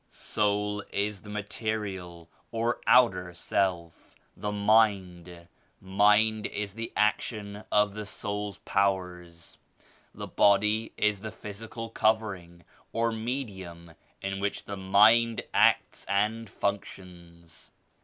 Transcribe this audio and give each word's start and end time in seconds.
Soul 0.09 0.81
is 0.91 1.21
the 1.21 1.29
material 1.29 2.27
or 2.51 2.81
outer 2.87 3.35
self— 3.35 4.15
the 4.43 4.51
Mind. 4.51 5.47
Mind 5.79 6.47
is 6.47 6.73
the 6.73 6.91
action 6.97 7.63
of 7.71 7.93
the 7.93 8.07
SouPs 8.07 8.57
powers. 8.65 9.59
The 10.15 10.25
Body 10.25 10.91
is 10.97 11.21
the 11.21 11.29
physical 11.29 11.89
covering 11.91 12.63
or 12.91 13.11
medium 13.11 13.93
in 14.23 14.39
which 14.39 14.65
Mind 14.65 15.41
acts 15.53 16.03
and 16.05 16.49
functions. 16.49 17.71